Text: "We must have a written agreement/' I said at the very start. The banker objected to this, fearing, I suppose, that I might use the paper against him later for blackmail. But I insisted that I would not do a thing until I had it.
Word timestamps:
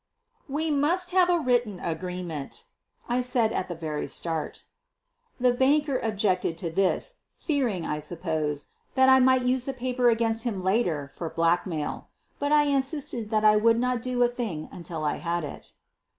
"We 0.49 0.71
must 0.71 1.11
have 1.11 1.29
a 1.29 1.37
written 1.37 1.79
agreement/' 1.79 2.63
I 3.07 3.21
said 3.21 3.53
at 3.53 3.67
the 3.67 3.75
very 3.75 4.07
start. 4.07 4.65
The 5.39 5.53
banker 5.53 5.99
objected 5.99 6.57
to 6.57 6.71
this, 6.71 7.19
fearing, 7.37 7.85
I 7.85 7.99
suppose, 7.99 8.65
that 8.95 9.09
I 9.09 9.19
might 9.19 9.43
use 9.45 9.65
the 9.65 9.73
paper 9.73 10.09
against 10.09 10.43
him 10.43 10.63
later 10.63 11.11
for 11.13 11.29
blackmail. 11.29 12.07
But 12.39 12.51
I 12.51 12.63
insisted 12.63 13.29
that 13.29 13.45
I 13.45 13.57
would 13.57 13.79
not 13.79 14.01
do 14.01 14.23
a 14.23 14.27
thing 14.27 14.67
until 14.71 15.03
I 15.03 15.17
had 15.17 15.43
it. 15.43 15.73